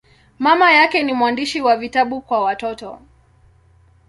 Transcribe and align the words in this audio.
Mama 0.39 0.71
yake 0.71 1.03
ni 1.03 1.13
mwandishi 1.13 1.61
wa 1.61 1.77
vitabu 1.77 2.21
kwa 2.21 2.41
watoto. 2.43 2.99